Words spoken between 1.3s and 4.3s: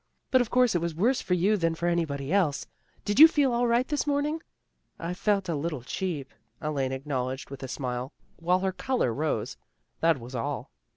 you than for anybody else. Did you feel all right this morn